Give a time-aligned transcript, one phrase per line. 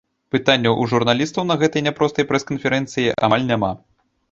[0.35, 3.73] Пытанняў у журналістаў на гэтай няпростай прэс-канферэнцыі амаль няма.